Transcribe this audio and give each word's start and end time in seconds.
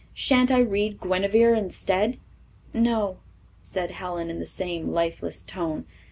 Shan't 0.15 0.49
I 0.49 0.57
read 0.61 0.99
'Guinevere' 0.99 1.53
instead?" 1.55 2.17
"No," 2.73 3.17
said 3.59 3.91
Helen 3.91 4.31
in 4.31 4.39
the 4.39 4.47
same 4.47 4.89
lifeless 4.93 5.43
tone. 5.43 5.85